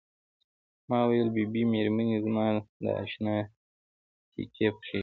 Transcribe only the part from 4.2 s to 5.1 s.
تیکې پخیږي.